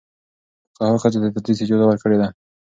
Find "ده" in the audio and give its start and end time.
2.21-2.27